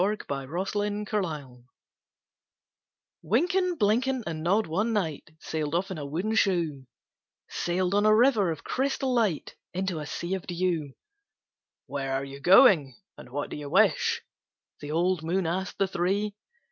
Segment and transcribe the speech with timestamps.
[0.01, 1.65] _Wynken, Blynken, and Nod_[A]
[3.23, 6.87] Wynken, Blynken, and Nod one night Sailed off in a wooden shoe
[7.47, 10.93] Sailed on a river of crystal light, Into a sea of dew.
[11.85, 14.23] "Where are you going, and what do you wish?"
[14.79, 16.33] The old moon asked the three.